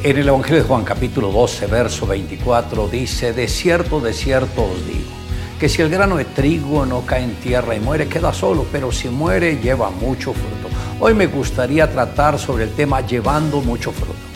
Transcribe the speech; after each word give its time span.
En 0.00 0.16
el 0.16 0.28
Evangelio 0.28 0.62
de 0.62 0.68
Juan 0.68 0.84
capítulo 0.84 1.32
12, 1.32 1.66
verso 1.66 2.06
24 2.06 2.86
dice, 2.86 3.32
de 3.32 3.48
cierto, 3.48 3.98
de 3.98 4.12
cierto 4.12 4.62
os 4.62 4.86
digo, 4.86 5.10
que 5.58 5.68
si 5.68 5.82
el 5.82 5.90
grano 5.90 6.16
de 6.16 6.24
trigo 6.24 6.86
no 6.86 7.04
cae 7.04 7.24
en 7.24 7.34
tierra 7.34 7.74
y 7.74 7.80
muere, 7.80 8.06
queda 8.06 8.32
solo, 8.32 8.64
pero 8.70 8.92
si 8.92 9.08
muere, 9.08 9.58
lleva 9.60 9.90
mucho 9.90 10.32
fruto. 10.32 10.68
Hoy 11.00 11.14
me 11.14 11.26
gustaría 11.26 11.90
tratar 11.90 12.38
sobre 12.38 12.64
el 12.64 12.70
tema 12.70 13.00
llevando 13.00 13.60
mucho 13.60 13.90
fruto. 13.90 14.27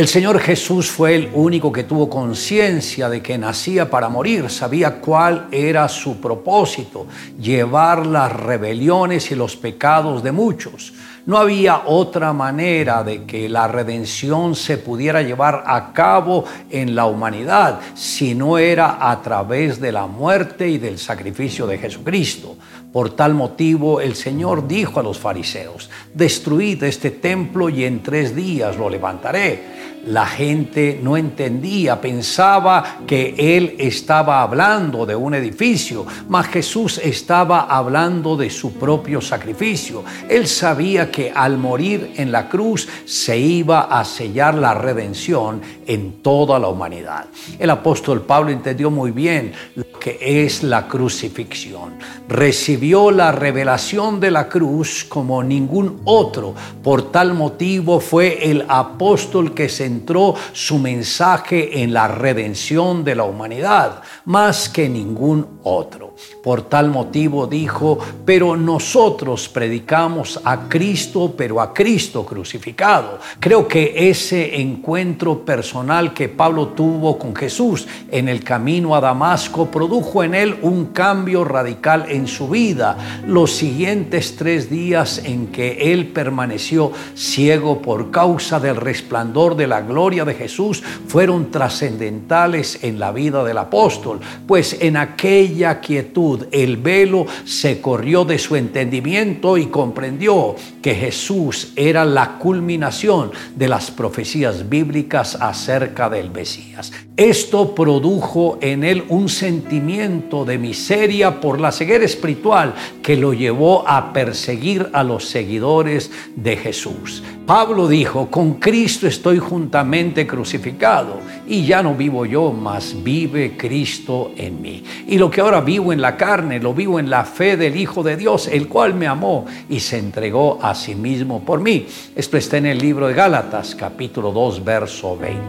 El 0.00 0.08
Señor 0.08 0.40
Jesús 0.40 0.90
fue 0.90 1.14
el 1.14 1.30
único 1.34 1.70
que 1.70 1.84
tuvo 1.84 2.08
conciencia 2.08 3.10
de 3.10 3.20
que 3.20 3.36
nacía 3.36 3.90
para 3.90 4.08
morir, 4.08 4.48
sabía 4.48 4.98
cuál 4.98 5.48
era 5.52 5.86
su 5.90 6.18
propósito, 6.18 7.06
llevar 7.38 8.06
las 8.06 8.32
rebeliones 8.32 9.30
y 9.30 9.34
los 9.34 9.56
pecados 9.56 10.22
de 10.22 10.32
muchos. 10.32 10.94
No 11.26 11.36
había 11.36 11.82
otra 11.84 12.32
manera 12.32 13.04
de 13.04 13.24
que 13.24 13.46
la 13.50 13.68
redención 13.68 14.54
se 14.54 14.78
pudiera 14.78 15.20
llevar 15.20 15.64
a 15.66 15.92
cabo 15.92 16.46
en 16.70 16.94
la 16.94 17.04
humanidad 17.04 17.80
si 17.94 18.34
no 18.34 18.56
era 18.56 19.10
a 19.10 19.20
través 19.20 19.82
de 19.82 19.92
la 19.92 20.06
muerte 20.06 20.66
y 20.66 20.78
del 20.78 20.98
sacrificio 20.98 21.66
de 21.66 21.76
Jesucristo. 21.76 22.56
Por 22.92 23.10
tal 23.10 23.34
motivo 23.34 24.00
el 24.00 24.16
Señor 24.16 24.66
dijo 24.66 24.98
a 24.98 25.02
los 25.02 25.18
fariseos, 25.18 25.90
destruid 26.12 26.82
este 26.82 27.10
templo 27.10 27.68
y 27.68 27.84
en 27.84 28.02
tres 28.02 28.34
días 28.34 28.76
lo 28.76 28.90
levantaré 28.90 29.80
la 30.06 30.26
gente 30.26 30.98
no 31.02 31.16
entendía, 31.16 32.00
pensaba 32.00 33.00
que 33.06 33.34
él 33.36 33.76
estaba 33.78 34.42
hablando 34.42 35.04
de 35.04 35.14
un 35.14 35.34
edificio, 35.34 36.06
mas 36.28 36.46
Jesús 36.48 36.98
estaba 36.98 37.62
hablando 37.62 38.36
de 38.36 38.48
su 38.48 38.74
propio 38.74 39.20
sacrificio. 39.20 40.02
Él 40.28 40.46
sabía 40.46 41.10
que 41.10 41.30
al 41.34 41.58
morir 41.58 42.12
en 42.16 42.32
la 42.32 42.48
cruz 42.48 42.88
se 43.04 43.38
iba 43.38 43.82
a 43.82 44.04
sellar 44.04 44.54
la 44.54 44.74
redención 44.74 45.60
en 45.86 46.22
toda 46.22 46.58
la 46.58 46.68
humanidad. 46.68 47.26
El 47.58 47.70
apóstol 47.70 48.22
Pablo 48.22 48.50
entendió 48.50 48.90
muy 48.90 49.10
bien 49.10 49.52
que 50.00 50.18
es 50.44 50.64
la 50.64 50.88
crucifixión. 50.88 51.94
Recibió 52.28 53.10
la 53.10 53.30
revelación 53.30 54.18
de 54.18 54.30
la 54.30 54.48
cruz 54.48 55.04
como 55.08 55.42
ningún 55.42 56.00
otro. 56.04 56.54
Por 56.82 57.12
tal 57.12 57.34
motivo 57.34 58.00
fue 58.00 58.50
el 58.50 58.64
apóstol 58.68 59.54
que 59.54 59.68
centró 59.68 60.34
su 60.52 60.78
mensaje 60.78 61.82
en 61.82 61.92
la 61.92 62.08
redención 62.08 63.04
de 63.04 63.14
la 63.14 63.24
humanidad 63.24 64.02
más 64.24 64.68
que 64.68 64.88
ningún 64.88 65.46
otro. 65.62 66.14
Por 66.42 66.62
tal 66.62 66.90
motivo 66.90 67.46
dijo, 67.46 67.98
pero 68.24 68.56
nosotros 68.56 69.48
predicamos 69.48 70.40
a 70.44 70.68
Cristo, 70.68 71.34
pero 71.36 71.60
a 71.60 71.72
Cristo 71.72 72.24
crucificado. 72.24 73.18
Creo 73.38 73.66
que 73.66 74.10
ese 74.10 74.60
encuentro 74.60 75.44
personal 75.44 76.14
que 76.14 76.28
Pablo 76.28 76.68
tuvo 76.68 77.18
con 77.18 77.34
Jesús 77.34 77.86
en 78.10 78.28
el 78.28 78.42
camino 78.42 78.94
a 78.94 79.00
Damasco 79.00 79.70
en 79.90 80.34
él 80.34 80.56
un 80.62 80.86
cambio 80.86 81.44
radical 81.44 82.06
en 82.08 82.28
su 82.28 82.48
vida. 82.48 82.96
Los 83.26 83.50
siguientes 83.50 84.36
tres 84.36 84.70
días 84.70 85.20
en 85.24 85.48
que 85.48 85.92
él 85.92 86.08
permaneció 86.08 86.92
ciego 87.14 87.82
por 87.82 88.12
causa 88.12 88.60
del 88.60 88.76
resplandor 88.76 89.56
de 89.56 89.66
la 89.66 89.80
gloria 89.80 90.24
de 90.24 90.34
Jesús 90.34 90.82
fueron 91.08 91.50
trascendentales 91.50 92.78
en 92.82 93.00
la 93.00 93.10
vida 93.10 93.42
del 93.42 93.58
apóstol, 93.58 94.20
pues 94.46 94.76
en 94.80 94.96
aquella 94.96 95.80
quietud 95.80 96.46
el 96.52 96.76
velo 96.76 97.26
se 97.44 97.80
corrió 97.80 98.24
de 98.24 98.38
su 98.38 98.54
entendimiento 98.54 99.58
y 99.58 99.66
comprendió 99.66 100.54
que 100.82 100.94
Jesús 100.94 101.72
era 101.74 102.04
la 102.04 102.38
culminación 102.38 103.32
de 103.56 103.66
las 103.66 103.90
profecías 103.90 104.68
bíblicas 104.68 105.36
acerca 105.40 106.08
del 106.08 106.30
Mesías. 106.30 106.92
Esto 107.16 107.74
produjo 107.74 108.58
en 108.62 108.84
él 108.84 109.04
un 109.08 109.28
sentimiento 109.28 109.79
de 109.80 110.58
miseria 110.58 111.40
por 111.40 111.58
la 111.58 111.72
ceguera 111.72 112.04
espiritual 112.04 112.74
que 113.02 113.16
lo 113.16 113.32
llevó 113.32 113.88
a 113.88 114.12
perseguir 114.12 114.90
a 114.92 115.02
los 115.02 115.24
seguidores 115.24 116.10
de 116.36 116.56
Jesús. 116.56 117.22
Pablo 117.46 117.88
dijo, 117.88 118.30
con 118.30 118.54
Cristo 118.54 119.08
estoy 119.08 119.38
juntamente 119.38 120.26
crucificado 120.26 121.18
y 121.48 121.64
ya 121.66 121.82
no 121.82 121.94
vivo 121.94 122.24
yo, 122.24 122.52
mas 122.52 122.94
vive 123.02 123.56
Cristo 123.56 124.30
en 124.36 124.62
mí. 124.62 124.84
Y 125.08 125.18
lo 125.18 125.30
que 125.30 125.40
ahora 125.40 125.60
vivo 125.60 125.92
en 125.92 126.00
la 126.00 126.16
carne, 126.16 126.60
lo 126.60 126.74
vivo 126.74 127.00
en 127.00 127.10
la 127.10 127.24
fe 127.24 127.56
del 127.56 127.76
Hijo 127.76 128.04
de 128.04 128.16
Dios, 128.16 128.46
el 128.46 128.68
cual 128.68 128.94
me 128.94 129.08
amó 129.08 129.46
y 129.68 129.80
se 129.80 129.98
entregó 129.98 130.60
a 130.62 130.76
sí 130.76 130.94
mismo 130.94 131.40
por 131.40 131.60
mí. 131.60 131.86
Esto 132.14 132.36
está 132.36 132.58
en 132.58 132.66
el 132.66 132.78
libro 132.78 133.08
de 133.08 133.14
Gálatas, 133.14 133.74
capítulo 133.74 134.30
2, 134.30 134.62
verso 134.62 135.16
20. 135.16 135.40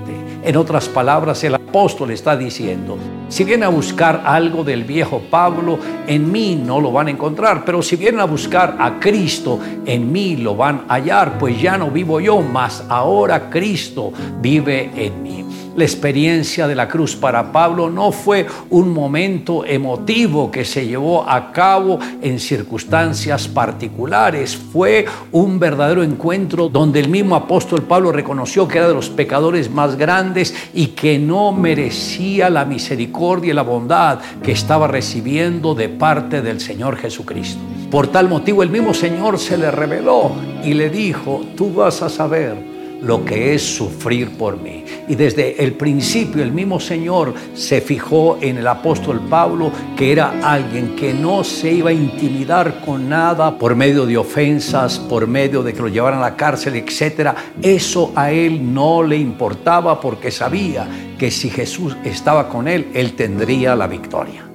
En 0.44 0.58
otras 0.58 0.88
palabras, 0.90 1.44
el 1.44 1.61
apóstol 1.72 2.12
está 2.12 2.36
diciendo, 2.36 2.98
si 3.30 3.46
vienen 3.46 3.64
a 3.64 3.70
buscar 3.70 4.24
algo 4.26 4.66
del 4.66 4.84
viejo 4.84 5.22
Pablo, 5.30 5.80
en 6.06 6.30
mí 6.30 6.62
no 6.62 6.82
lo 6.82 6.92
van 6.92 7.08
a 7.08 7.12
encontrar, 7.12 7.64
pero 7.64 7.82
si 7.82 7.96
vienen 7.96 8.20
a 8.20 8.26
buscar 8.26 8.76
a 8.78 9.00
Cristo, 9.00 9.58
en 9.86 10.12
mí 10.12 10.36
lo 10.36 10.54
van 10.54 10.84
a 10.90 10.96
hallar, 10.96 11.38
pues 11.38 11.62
ya 11.62 11.78
no 11.78 11.90
vivo 11.90 12.20
yo, 12.20 12.42
mas 12.42 12.84
ahora 12.90 13.50
Cristo 13.50 14.12
vive 14.42 14.92
en 14.98 15.24
mí. 15.24 15.46
La 15.74 15.86
experiencia 15.86 16.68
de 16.68 16.76
la 16.76 16.90
cruz 16.90 17.16
para 17.16 17.54
Pablo 17.54 17.90
no 17.90 18.12
fue 18.12 18.46
un 18.70 18.94
momento 18.94 19.64
emotivo 19.64 20.52
que 20.52 20.66
se 20.66 20.86
llevó 20.86 21.24
a 21.24 21.54
cabo 21.54 21.98
en 22.22 22.40
circunstancias 22.40 23.48
particulares, 23.48 24.58
fue 24.58 25.06
un 25.32 25.60
verdadero 25.60 26.04
encuentro 26.04 26.68
donde 26.68 27.00
el 27.00 27.08
mismo 27.08 27.36
apóstol 27.36 27.84
Pablo 27.84 28.12
reconoció 28.12 28.68
que 28.68 28.80
era 28.80 28.90
de 28.90 28.94
los 28.94 29.10
pecadores 29.10 29.72
más 29.72 29.96
grandes 29.96 30.54
y 30.74 30.88
que 30.88 31.18
no 31.18 31.54
merecía 31.54 32.50
la 32.50 32.66
misericordia 32.66 33.52
y 33.52 33.56
la 33.56 33.62
bondad 33.62 34.20
que 34.44 34.52
estaba 34.52 34.88
recibiendo 34.88 35.74
de 35.74 35.88
parte 35.88 36.42
del 36.42 36.60
Señor 36.60 36.98
Jesucristo. 36.98 37.62
Por 37.90 38.08
tal 38.08 38.28
motivo 38.28 38.62
el 38.62 38.70
mismo 38.70 38.94
Señor 38.94 39.40
se 39.40 39.58
le 39.58 39.72
reveló 39.72 40.32
y 40.66 40.74
le 40.74 40.90
dijo, 40.90 41.42
tú 41.56 41.74
vas 41.74 42.02
a 42.02 42.10
saber 42.10 42.71
lo 43.02 43.26
que 43.26 43.54
es 43.54 43.62
sufrir 43.62 44.38
por 44.38 44.58
mí. 44.62 44.84
Y 45.08 45.16
desde 45.16 45.64
el 45.64 45.74
principio 45.74 46.44
el 46.44 46.52
mismo 46.52 46.80
Señor 46.80 47.34
se 47.54 47.82
fijó 47.82 48.38
en 48.42 48.58
el 48.58 48.68
apóstol 48.68 49.22
Pablo, 49.30 49.72
que 49.98 50.12
era 50.12 50.40
alguien 50.44 50.96
que 50.96 51.14
no 51.14 51.44
se 51.44 51.72
iba 51.72 51.90
a 51.90 51.94
intimidar 51.94 52.82
con 52.86 53.10
nada 53.10 53.58
por 53.58 53.76
medio 53.76 54.06
de 54.06 54.18
ofensas, 54.18 55.00
por 55.00 55.28
medio 55.28 55.64
de 55.64 55.74
que 55.74 55.82
lo 55.82 55.88
llevaran 55.88 56.20
a 56.20 56.24
la 56.24 56.36
cárcel, 56.36 56.76
etc. 56.76 57.32
Eso 57.62 58.12
a 58.16 58.32
él 58.32 58.74
no 58.74 59.04
le 59.04 59.18
importaba 59.18 60.00
porque 60.00 60.32
sabía 60.32 60.88
que 61.18 61.32
si 61.32 61.50
Jesús 61.50 61.96
estaba 62.04 62.50
con 62.50 62.68
él, 62.68 62.88
él 62.94 63.14
tendría 63.16 63.76
la 63.76 63.88
victoria. 63.88 64.51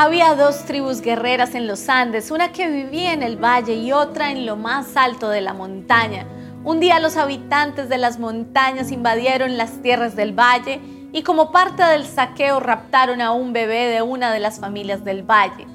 Había 0.00 0.36
dos 0.36 0.64
tribus 0.64 1.00
guerreras 1.00 1.56
en 1.56 1.66
los 1.66 1.88
Andes, 1.88 2.30
una 2.30 2.52
que 2.52 2.68
vivía 2.68 3.12
en 3.12 3.24
el 3.24 3.36
valle 3.36 3.74
y 3.74 3.90
otra 3.90 4.30
en 4.30 4.46
lo 4.46 4.54
más 4.54 4.96
alto 4.96 5.28
de 5.28 5.40
la 5.40 5.54
montaña. 5.54 6.24
Un 6.62 6.78
día 6.78 7.00
los 7.00 7.16
habitantes 7.16 7.88
de 7.88 7.98
las 7.98 8.20
montañas 8.20 8.92
invadieron 8.92 9.56
las 9.56 9.82
tierras 9.82 10.14
del 10.14 10.38
valle 10.38 10.80
y 11.12 11.24
como 11.24 11.50
parte 11.50 11.82
del 11.82 12.06
saqueo 12.06 12.60
raptaron 12.60 13.20
a 13.20 13.32
un 13.32 13.52
bebé 13.52 13.88
de 13.88 14.00
una 14.00 14.32
de 14.32 14.38
las 14.38 14.60
familias 14.60 15.04
del 15.04 15.28
valle. 15.28 15.66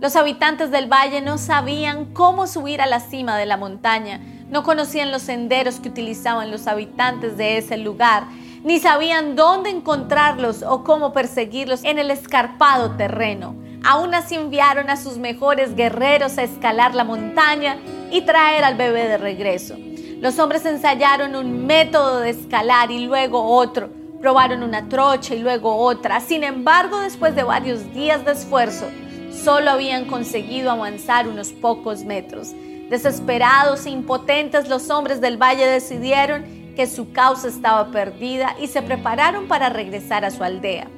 Los 0.00 0.14
habitantes 0.14 0.70
del 0.70 0.86
valle 0.86 1.20
no 1.20 1.36
sabían 1.36 2.04
cómo 2.04 2.46
subir 2.46 2.80
a 2.80 2.86
la 2.86 3.00
cima 3.00 3.36
de 3.36 3.46
la 3.46 3.56
montaña, 3.56 4.20
no 4.50 4.62
conocían 4.62 5.10
los 5.10 5.22
senderos 5.22 5.80
que 5.80 5.88
utilizaban 5.88 6.52
los 6.52 6.68
habitantes 6.68 7.36
de 7.36 7.58
ese 7.58 7.76
lugar 7.76 8.22
ni 8.64 8.80
sabían 8.80 9.36
dónde 9.36 9.68
encontrarlos 9.68 10.62
o 10.62 10.82
cómo 10.82 11.12
perseguirlos 11.12 11.84
en 11.84 11.98
el 11.98 12.10
escarpado 12.10 12.92
terreno. 12.92 13.54
Aún 13.84 14.14
así 14.14 14.34
enviaron 14.34 14.88
a 14.88 14.96
sus 14.96 15.18
mejores 15.18 15.76
guerreros 15.76 16.38
a 16.38 16.42
escalar 16.42 16.94
la 16.94 17.04
montaña 17.04 17.76
y 18.10 18.22
traer 18.22 18.64
al 18.64 18.76
bebé 18.76 19.06
de 19.08 19.18
regreso. 19.18 19.76
Los 20.20 20.38
hombres 20.38 20.64
ensayaron 20.64 21.36
un 21.36 21.66
método 21.66 22.20
de 22.20 22.30
escalar 22.30 22.90
y 22.90 23.04
luego 23.04 23.42
otro. 23.42 23.90
Probaron 24.22 24.62
una 24.62 24.88
trocha 24.88 25.34
y 25.34 25.40
luego 25.40 25.76
otra. 25.76 26.20
Sin 26.20 26.44
embargo, 26.44 27.00
después 27.00 27.36
de 27.36 27.42
varios 27.42 27.92
días 27.92 28.24
de 28.24 28.32
esfuerzo, 28.32 28.86
solo 29.30 29.70
habían 29.70 30.06
conseguido 30.06 30.70
avanzar 30.70 31.28
unos 31.28 31.52
pocos 31.52 32.04
metros. 32.04 32.52
Desesperados 32.88 33.84
e 33.84 33.90
impotentes, 33.90 34.70
los 34.70 34.88
hombres 34.88 35.20
del 35.20 35.36
valle 35.36 35.66
decidieron 35.66 36.72
que 36.74 36.86
su 36.86 37.12
causa 37.12 37.48
estaba 37.48 37.90
perdida 37.90 38.56
y 38.58 38.68
se 38.68 38.80
prepararon 38.80 39.46
para 39.46 39.68
regresar 39.68 40.24
a 40.24 40.30
su 40.30 40.42
aldea. 40.42 40.88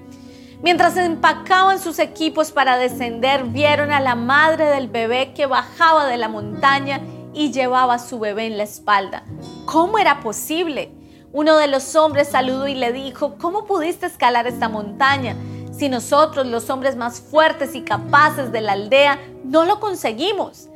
Mientras 0.63 0.97
empacaban 0.97 1.79
sus 1.79 1.99
equipos 1.99 2.51
para 2.51 2.79
descender, 2.79 3.45
vieron 3.45 3.93
a 3.93 4.01
la 4.01 4.15
madre 4.15 4.67
del 4.67 4.89
bebé 4.89 5.33
que 5.35 5.47
bajaba 5.47 6.07
de 6.07 6.17
la 6.17 6.29
montaña 6.29 7.01
y 7.35 7.53
llevaba 7.53 7.95
a 7.95 7.99
su 7.99 8.19
bebé 8.19 8.47
en 8.47 8.57
la 8.57 8.65
espalda. 8.65 9.25
¿Cómo 9.67 9.99
era 9.99 10.21
posible? 10.21 10.93
Uno 11.33 11.57
de 11.57 11.67
los 11.67 11.95
hombres 11.97 12.29
saludó 12.29 12.67
y 12.67 12.75
le 12.75 12.93
dijo, 12.93 13.37
¿cómo 13.39 13.67
pudiste 13.67 14.07
escalar 14.07 14.47
esta 14.47 14.69
montaña? 14.69 15.37
si 15.77 15.89
nosotros, 15.89 16.47
los 16.47 16.71
hombres 16.71 16.97
más 16.97 17.21
fuertes 17.21 17.75
y 17.75 17.83
capaces 17.83 18.51
de 18.51 18.63
la 18.63 18.73
aldea, 18.73 19.19
no 19.45 19.65
lo 19.65 19.79
conseguimos? 19.79 20.69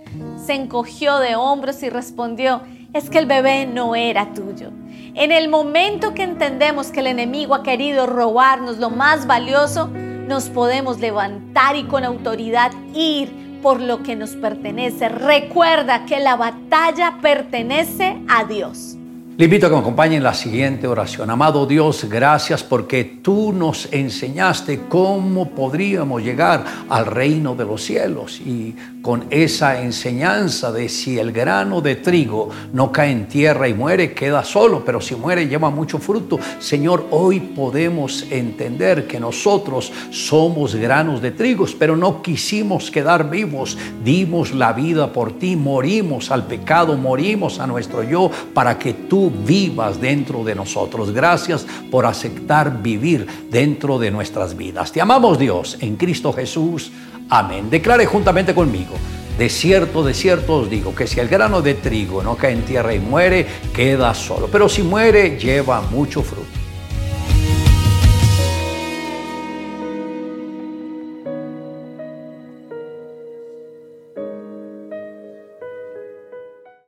Se 0.45 0.55
encogió 0.55 1.19
de 1.19 1.37
hombros 1.37 1.83
y 1.83 1.89
respondió, 1.89 2.61
es 2.93 3.09
que 3.09 3.19
el 3.19 3.27
bebé 3.27 3.67
no 3.67 3.95
era 3.95 4.35
tuyo. 4.35 4.71
En 5.15 5.33
el 5.33 5.49
momento 5.49 6.15
que 6.15 6.23
entendemos 6.23 6.93
que 6.93 7.01
el 7.01 7.09
enemigo 7.09 7.55
ha 7.55 7.63
querido 7.63 8.07
robarnos 8.07 8.79
lo 8.79 8.91
más 8.91 9.27
valioso, 9.27 9.89
nos 9.89 10.49
podemos 10.49 11.01
levantar 11.01 11.75
y 11.77 11.85
con 11.85 12.05
autoridad 12.05 12.71
ir 12.95 13.59
por 13.61 13.81
lo 13.81 14.03
que 14.03 14.15
nos 14.15 14.31
pertenece. 14.37 15.09
Recuerda 15.09 16.07
que 16.07 16.21
la 16.21 16.37
batalla 16.37 17.19
pertenece 17.21 18.23
a 18.29 18.45
Dios. 18.45 19.00
Le 19.37 19.47
invito 19.47 19.67
a 19.67 19.69
que 19.71 19.75
me 19.75 19.81
acompañe 19.81 20.17
en 20.17 20.23
la 20.23 20.35
siguiente 20.35 20.87
oración. 20.87 21.31
Amado 21.31 21.65
Dios, 21.65 22.05
gracias 22.11 22.63
porque 22.63 23.05
tú 23.23 23.55
nos 23.55 23.89
enseñaste 23.91 24.81
cómo 24.89 25.51
podríamos 25.51 26.23
llegar 26.23 26.65
al 26.91 27.07
reino 27.07 27.55
de 27.55 27.65
los 27.65 27.83
cielos 27.83 28.39
y 28.39 28.75
con 29.01 29.25
esa 29.31 29.81
enseñanza 29.81 30.73
de 30.73 30.91
si 30.91 31.19
el 31.19 31.33
grano 31.33 31.81
de 31.81 31.97
trigo 31.97 32.51
no 32.75 32.93
cae 32.93 33.13
en 33.13 33.29
tierra 33.29 33.67
y 33.67 33.73
muere, 33.73 34.13
queda 34.13 34.45
solo, 34.45 34.85
pero 34.85 35.01
si 35.01 35.15
muere 35.15 35.49
lleva 35.49 35.71
mucho 35.71 35.99
fruto. 35.99 36.39
Señor, 36.59 37.07
hoy 37.11 37.41
podemos 37.41 38.27
entender 38.31 39.07
que 39.07 39.19
nosotros 39.19 39.91
somos 40.11 40.75
granos 40.75 41.23
de 41.23 41.31
trigos, 41.31 41.75
pero 41.75 41.97
no 41.97 42.21
quisimos 42.21 42.91
quedar 42.91 43.31
vivos. 43.31 43.79
Dimos 44.05 44.53
la 44.53 44.75
vida 44.75 45.13
por 45.13 45.39
ti, 45.39 45.57
morimos 45.57 46.31
al 46.31 46.47
pecado, 46.47 46.99
morimos 46.99 47.59
a 47.59 47.67
nuestro 47.67 48.03
yo 48.03 48.31
para 48.53 48.79
que 48.79 48.93
vivas 49.31 50.01
dentro 50.01 50.45
de 50.45 50.55
nosotros. 50.55 51.13
Gracias 51.13 51.67
por 51.91 52.07
aceptar 52.07 52.83
vivir 52.83 53.27
dentro 53.51 53.99
de 53.99 54.11
nuestras 54.11 54.57
vidas. 54.57 54.93
Te 54.93 55.01
amamos 55.01 55.39
Dios 55.39 55.77
en 55.81 55.97
Cristo 55.97 56.33
Jesús. 56.33 56.93
Amén. 57.29 57.71
Declare 57.71 58.07
juntamente 58.07 58.55
conmigo. 58.55 58.95
De 59.39 59.49
cierto, 59.49 60.03
de 60.05 60.13
cierto 60.13 60.57
os 60.57 60.69
digo 60.69 60.95
que 60.95 61.07
si 61.07 61.19
el 61.19 61.29
grano 61.29 61.63
de 61.63 61.75
trigo 61.75 62.23
no 62.23 62.37
cae 62.37 62.53
en 62.53 62.63
tierra 62.63 62.95
y 62.95 62.99
muere, 62.99 63.47
queda 63.75 64.13
solo. 64.13 64.49
Pero 64.53 64.69
si 64.69 64.83
muere, 64.83 65.39
lleva 65.39 65.81
mucho 65.81 66.23
fruto. 66.23 66.60